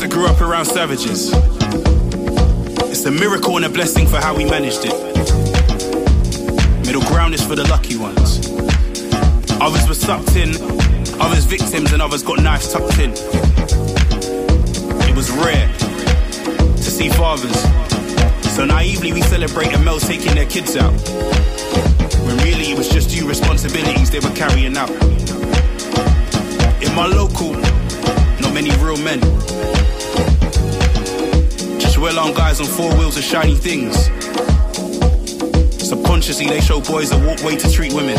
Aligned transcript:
That 0.00 0.10
grew 0.10 0.26
up 0.26 0.40
around 0.40 0.66
savages. 0.66 1.32
It's 2.90 3.04
a 3.06 3.10
miracle 3.10 3.56
and 3.56 3.64
a 3.64 3.68
blessing 3.68 4.06
for 4.06 4.18
how 4.18 4.36
we 4.36 4.44
managed 4.44 4.84
it. 4.84 4.94
Middle 6.86 7.02
ground 7.02 7.34
is 7.34 7.44
for 7.44 7.56
the 7.56 7.66
lucky 7.68 7.96
ones. 7.96 8.38
Others 9.60 9.88
were 9.88 9.94
sucked 9.94 10.36
in, 10.36 10.50
others 11.20 11.44
victims, 11.44 11.92
and 11.92 12.00
others 12.00 12.22
got 12.22 12.40
knives 12.40 12.72
tucked 12.72 13.00
in. 13.00 13.10
It 15.10 15.16
was 15.16 15.28
rare 15.32 15.72
to 16.76 16.90
see 16.90 17.08
fathers. 17.08 17.60
So 18.54 18.64
naively 18.64 19.12
we 19.12 19.22
celebrate 19.22 19.72
the 19.72 19.78
male 19.78 19.98
taking 19.98 20.36
their 20.36 20.46
kids 20.46 20.76
out. 20.76 20.92
When 22.24 22.36
really 22.38 22.70
it 22.70 22.78
was 22.78 22.88
just 22.88 23.10
due 23.10 23.28
responsibilities 23.28 24.08
they 24.08 24.20
were 24.20 24.34
carrying 24.36 24.76
out. 24.76 24.90
In 26.80 26.94
my 26.94 27.06
local, 27.06 27.56
many 28.62 28.70
real 28.82 28.96
men. 28.96 29.20
Just 31.78 31.98
well 31.98 32.18
armed 32.18 32.34
guys 32.34 32.58
on 32.58 32.64
four 32.64 32.90
wheels 32.96 33.18
of 33.18 33.22
shiny 33.22 33.54
things. 33.54 34.06
Subconsciously 35.86 36.46
they 36.46 36.62
show 36.62 36.80
boys 36.80 37.12
a 37.12 37.18
walk 37.18 37.42
way 37.42 37.56
to 37.56 37.70
treat 37.70 37.92
women. 37.92 38.16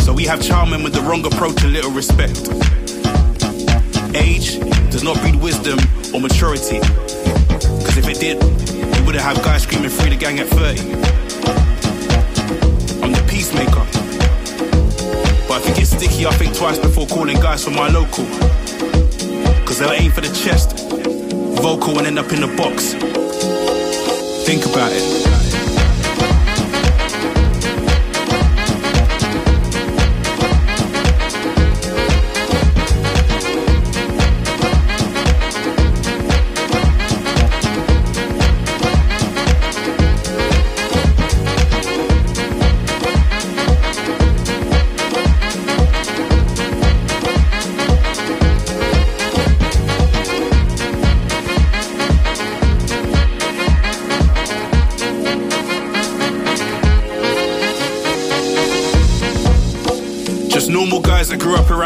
So 0.00 0.14
we 0.14 0.24
have 0.24 0.40
charming 0.40 0.82
with 0.82 0.94
the 0.94 1.02
wrong 1.02 1.26
approach 1.26 1.62
and 1.62 1.74
little 1.74 1.90
respect. 1.90 2.40
Age 4.16 4.58
does 4.90 5.04
not 5.04 5.20
breed 5.20 5.36
wisdom 5.36 5.78
or 6.14 6.20
maturity. 6.22 6.80
Cause 7.84 7.98
if 7.98 8.08
it 8.08 8.18
did, 8.18 8.42
we 8.42 9.04
wouldn't 9.04 9.22
have 9.22 9.42
guys 9.44 9.64
screaming 9.64 9.90
free 9.90 10.08
the 10.08 10.16
gang 10.16 10.38
at 10.38 10.48
30. 10.48 10.80
I'm 13.02 13.12
the 13.12 13.26
peacemaker. 13.28 13.89
But 15.50 15.62
if 15.62 15.70
it 15.70 15.76
gets 15.78 15.90
sticky, 15.90 16.26
I 16.26 16.30
think 16.34 16.54
twice 16.54 16.78
before 16.78 17.08
calling 17.08 17.36
guys 17.40 17.64
from 17.64 17.74
my 17.74 17.88
local. 17.88 18.24
Cause 19.66 19.80
they'll 19.80 19.90
aim 19.90 20.12
for 20.12 20.20
the 20.20 20.32
chest, 20.32 20.88
vocal 21.60 21.98
and 21.98 22.06
end 22.06 22.20
up 22.20 22.32
in 22.32 22.40
the 22.40 22.56
box. 22.56 22.92
Think 24.46 24.64
about 24.64 24.92
it. 24.92 25.39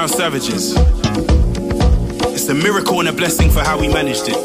Around 0.05 0.17
savages. 0.17 0.75
It's 2.35 2.49
a 2.49 2.55
miracle 2.55 3.01
and 3.01 3.09
a 3.09 3.13
blessing 3.13 3.51
for 3.51 3.61
how 3.61 3.79
we 3.79 3.89
managed 3.89 4.25
it. 4.27 4.37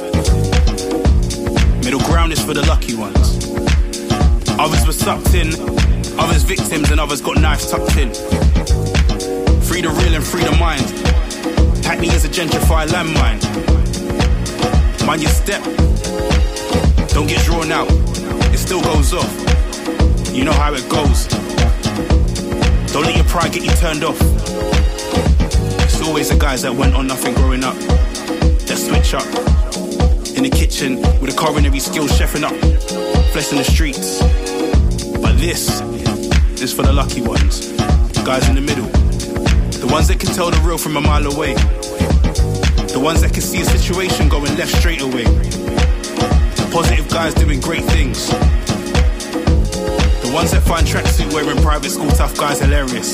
Middle 1.84 2.00
ground 2.02 2.32
is 2.32 2.42
for 2.42 2.54
the 2.54 2.66
lucky 2.66 2.96
ones. 2.96 3.18
Others 4.58 4.86
were 4.88 4.94
sucked 4.94 5.34
in, 5.34 5.50
others 6.18 6.44
victims, 6.44 6.92
and 6.92 7.00
others 7.00 7.20
got 7.20 7.42
knives 7.42 7.70
tucked 7.70 7.98
in. 7.98 8.14
Free 9.64 9.82
the 9.82 9.90
real 9.90 10.16
and 10.16 10.26
free 10.26 10.44
the 10.44 10.56
mind. 10.60 10.88
Hackney 11.84 12.08
is 12.08 12.24
a 12.24 12.30
gentrified 12.30 12.88
landmine. 12.88 13.44
Mind 15.06 15.22
your 15.22 15.32
step. 15.32 15.64
Don't 17.10 17.28
get 17.28 17.44
drawn 17.44 17.72
out. 17.72 17.90
It 18.54 18.60
still 18.60 18.82
goes 18.82 19.14
off. 19.14 19.34
You 20.34 20.46
know 20.46 20.54
how 20.54 20.74
it 20.74 20.88
goes. 20.88 21.28
Don't 22.94 23.04
let 23.04 23.16
your 23.16 23.26
pride 23.26 23.52
get 23.52 23.64
you 23.64 23.72
turned 23.72 24.06
off 24.06 24.39
always 26.10 26.30
the 26.30 26.38
guys 26.38 26.64
that 26.64 26.74
went 26.74 26.96
on 26.96 27.06
nothing 27.06 27.36
growing 27.36 27.64
up. 27.64 27.76
That 28.66 28.78
switch 28.82 29.14
up. 29.14 29.30
In 30.36 30.42
the 30.42 30.50
kitchen 30.50 30.96
with 31.22 31.30
a 31.30 31.38
culinary 31.38 31.80
skills 31.80 32.10
chefing 32.18 32.42
up. 32.42 32.56
Flesh 33.32 33.52
in 33.52 33.60
the 33.60 33.64
streets. 33.64 34.18
But 35.22 35.38
this 35.38 35.82
is 36.60 36.74
for 36.74 36.82
the 36.82 36.92
lucky 36.92 37.22
ones. 37.22 37.70
The 37.78 38.24
guys 38.26 38.50
in 38.50 38.56
the 38.56 38.62
middle. 38.62 38.90
The 39.78 39.86
ones 39.86 40.08
that 40.08 40.20
can 40.20 40.34
tell 40.34 40.50
the 40.50 40.58
real 40.66 40.80
from 40.80 40.98
a 40.98 41.02
mile 41.02 41.28
away. 41.32 41.54
The 42.90 43.00
ones 43.00 43.22
that 43.22 43.32
can 43.32 43.44
see 43.44 43.62
a 43.62 43.66
situation 43.66 44.30
going 44.30 44.58
left 44.58 44.74
straight 44.82 45.02
away. 45.02 45.26
The 46.58 46.68
positive 46.74 47.08
guys 47.10 47.36
doing 47.36 47.60
great 47.60 47.86
things. 47.86 48.30
The 50.26 50.32
ones 50.34 50.52
that 50.52 50.64
find 50.64 50.88
tracksuit 50.88 51.32
wearing 51.34 51.62
private 51.62 51.92
school 51.92 52.10
tough 52.18 52.36
guys 52.36 52.62
hilarious. 52.62 53.14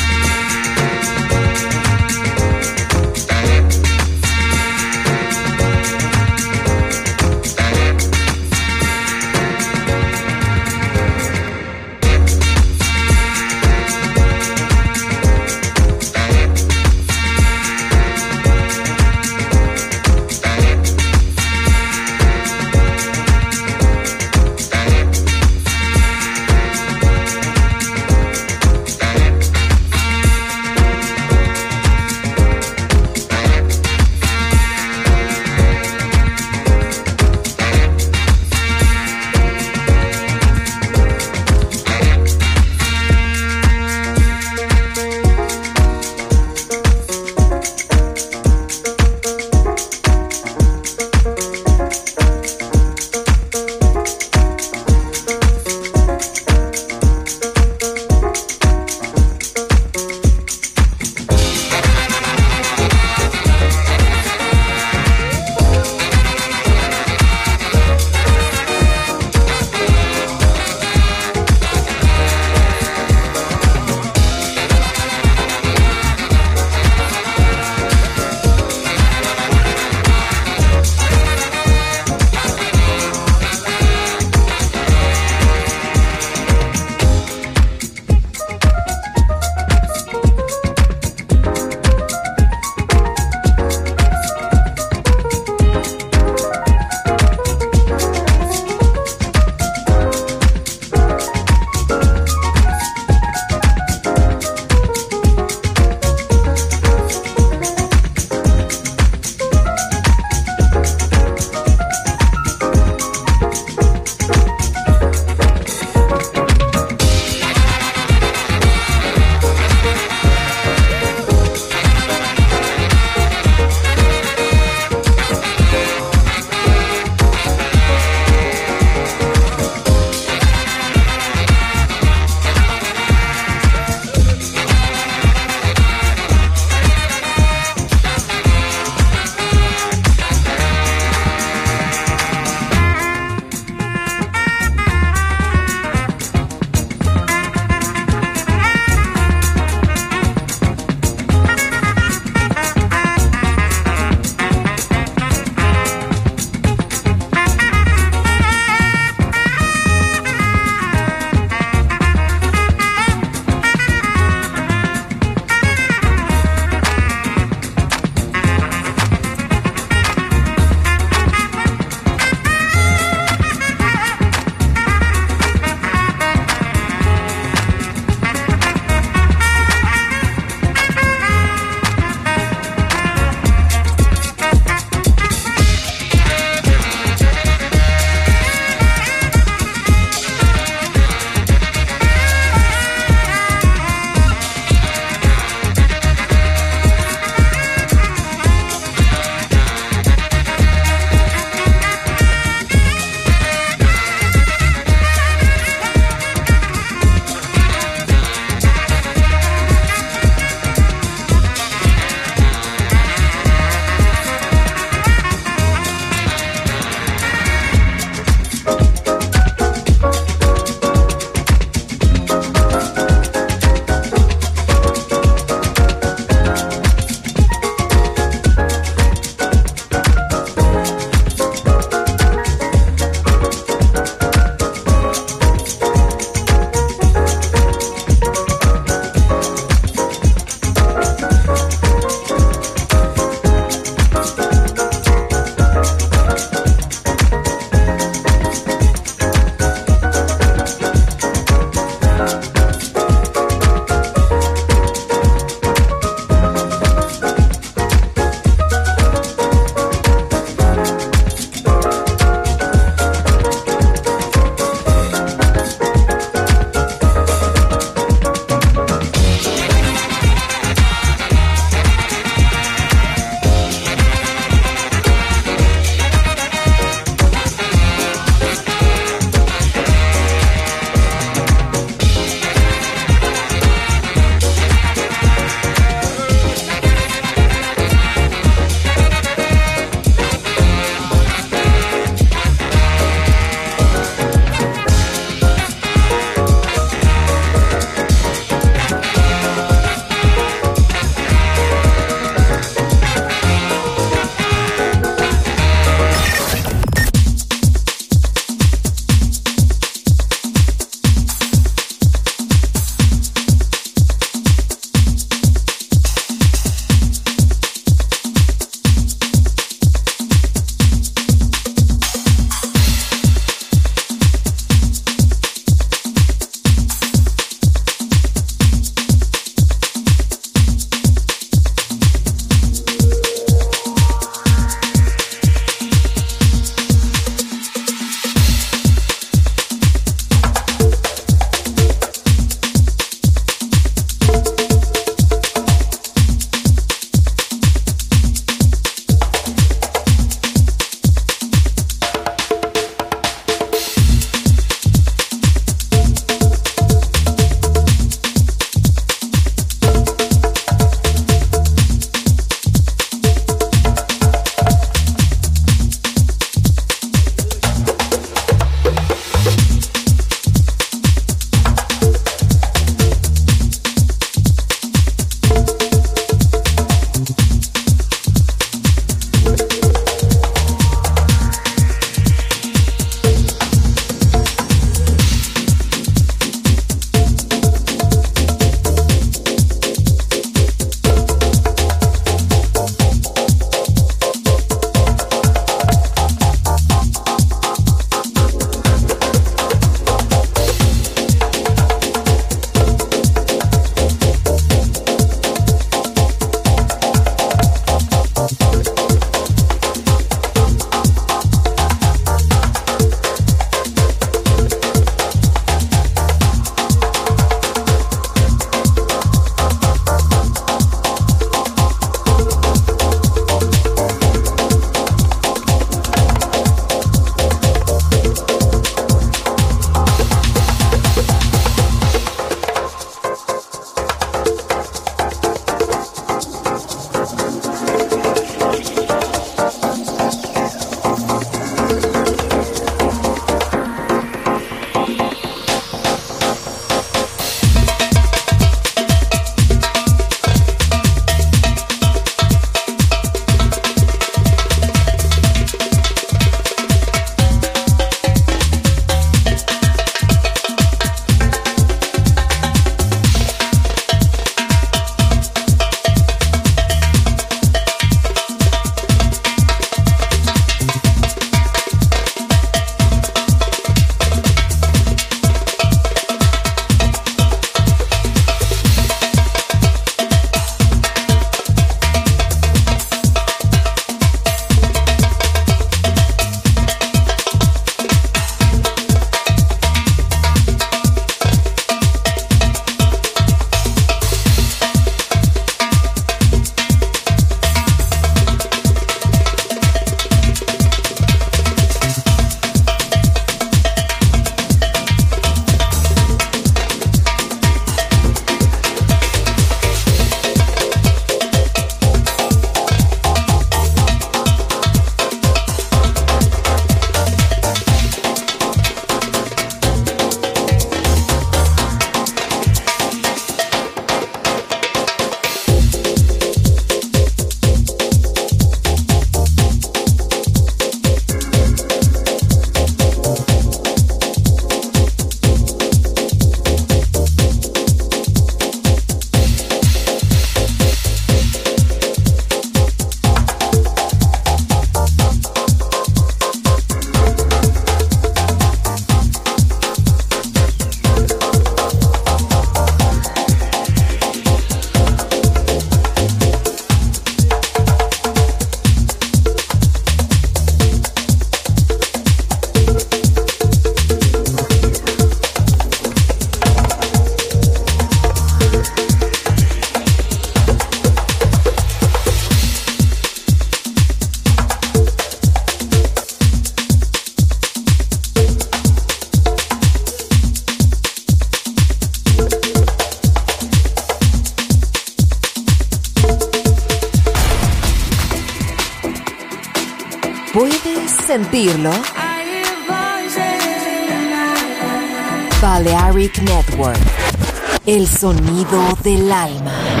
Sonido 598.21 598.95
del 599.03 599.31
alma. 599.31 600.00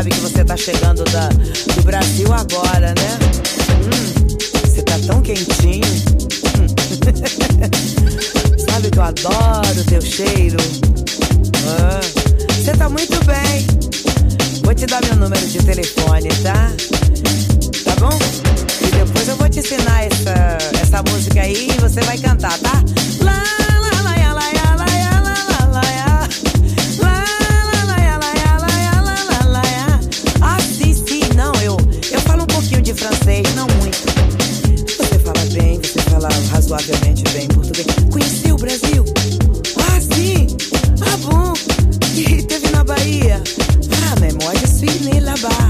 sabe 0.00 0.10
que 0.12 0.20
você 0.20 0.42
tá 0.42 0.56
chegando 0.56 1.04
da, 1.04 1.28
do 1.28 1.82
Brasil 1.82 2.32
agora, 2.32 2.94
né? 2.94 3.18
Hum, 3.84 4.64
você 4.64 4.82
tá 4.82 4.98
tão 5.06 5.20
quentinho. 5.20 5.84
Hum. 6.56 6.66
Sabe 8.70 8.90
que 8.90 8.98
eu 8.98 9.02
adoro 9.02 9.84
teu 9.86 10.00
cheiro. 10.00 10.56
Ah, 11.66 12.00
você 12.48 12.72
tá 12.72 12.88
muito 12.88 13.22
bem. 13.26 13.66
Vou 14.64 14.74
te 14.74 14.86
dar 14.86 15.02
meu 15.04 15.16
número 15.16 15.46
de 15.46 15.58
telefone, 15.58 16.28
tá? 16.42 16.72
Tá 17.84 17.94
bom? 18.00 18.18
E 18.80 18.90
depois 18.90 19.28
eu 19.28 19.36
vou 19.36 19.50
te 19.50 19.58
ensinar 19.58 20.06
essa, 20.06 20.58
essa 20.80 21.02
música 21.10 21.42
aí 21.42 21.68
e 21.68 21.80
você 21.80 22.00
vai 22.00 22.16
cantar, 22.16 22.58
tá? 22.60 22.82
Lá 23.22 23.49
razoavelmente 36.70 37.24
bem 37.32 37.48
português. 37.48 37.86
Conheci 38.10 38.52
o 38.52 38.56
Brasil? 38.56 39.04
Ah, 39.76 40.00
sim! 40.00 40.46
Ah, 41.02 41.16
bom! 41.18 41.52
E 42.16 42.42
teve 42.42 42.68
na 42.70 42.84
Bahia? 42.84 43.42
Ah, 44.12 44.20
memória, 44.20 44.66
suis 44.66 45.00
né, 45.00 45.20
là-bas. 45.20 45.69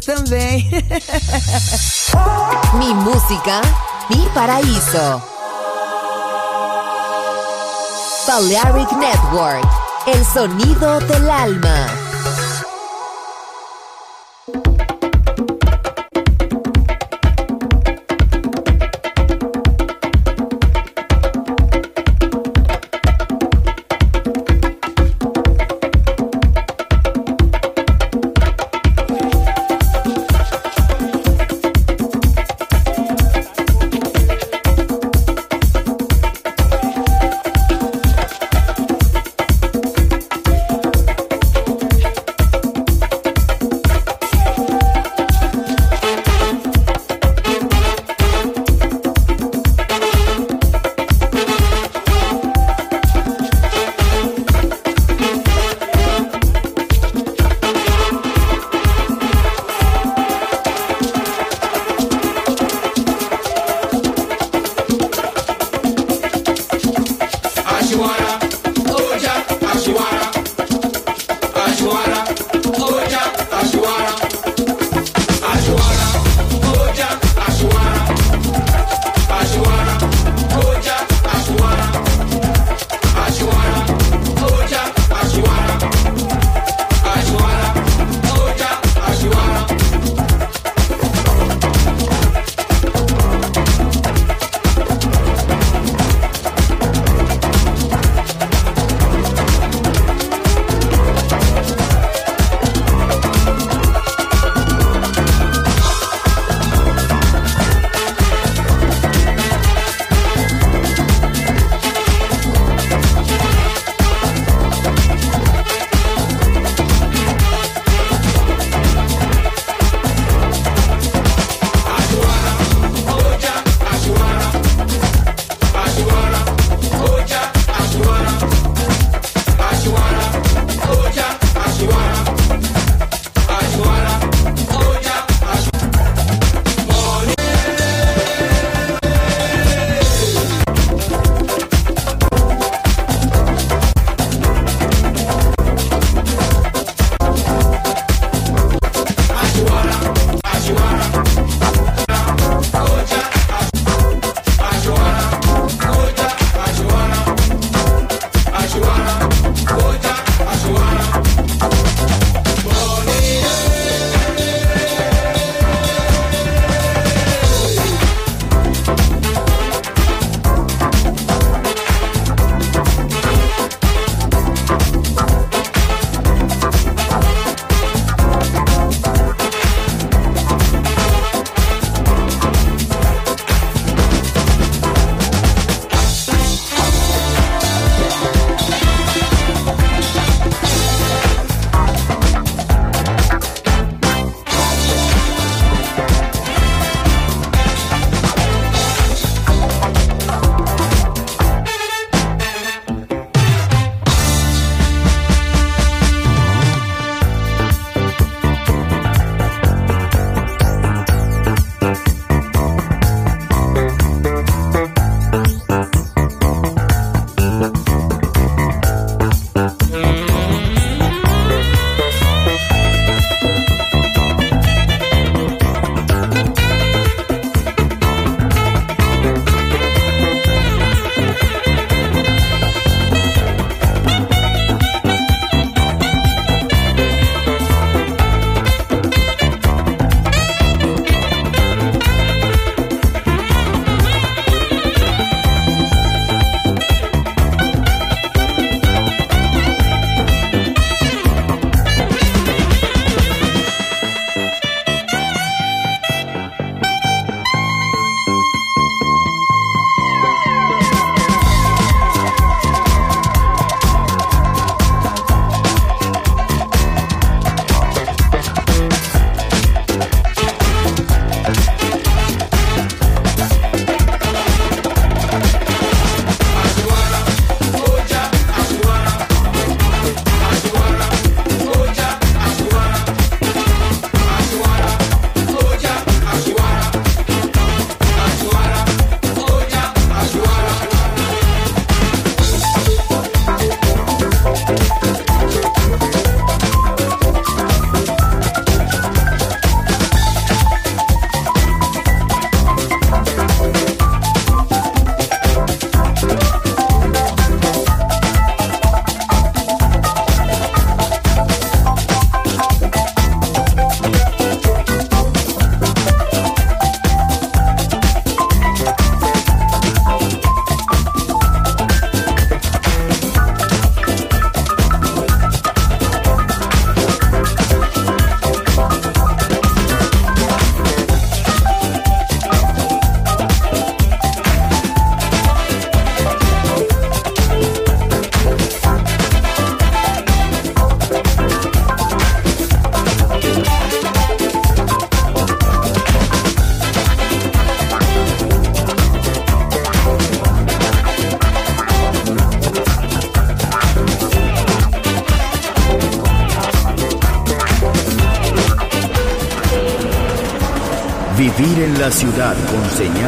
mi 2.78 2.94
música, 2.94 3.60
mi 4.08 4.26
paraíso. 4.34 5.22
Balearic 8.26 8.90
Network, 8.92 9.68
el 10.06 10.24
sonido 10.24 11.00
del 11.00 11.30
alma. 11.30 11.99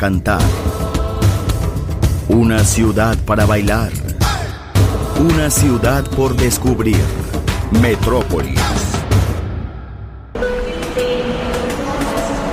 Cantar. 0.00 0.40
Una 2.30 2.64
ciudad 2.64 3.18
para 3.26 3.44
bailar. 3.44 3.90
Una 5.18 5.50
ciudad 5.50 6.02
por 6.16 6.34
descubrir. 6.36 6.96
Metrópolis. 7.82 8.58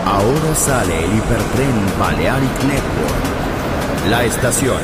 Ahora 0.06 0.56
sale 0.56 1.06
el 1.06 1.18
hipertren 1.18 1.78
Balearic 1.98 2.64
Network. 2.64 4.10
La 4.10 4.26
estación 4.26 4.82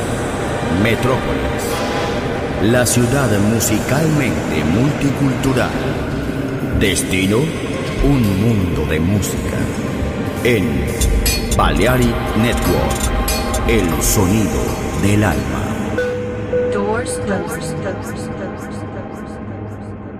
Metrópolis. 0.82 1.64
La 2.62 2.86
ciudad 2.86 3.28
musicalmente 3.40 4.64
multicultural. 4.64 5.68
Destino, 6.80 7.40
un 8.04 8.22
mundo 8.40 8.86
de 8.86 9.00
música. 9.00 9.58
En 10.44 11.03
Balearic 11.56 12.16
Network, 12.36 13.68
el 13.68 14.02
sonido 14.02 14.60
del 15.02 15.22
alma. 15.22 15.62
Doors 16.72 17.20
closed. 17.24 17.83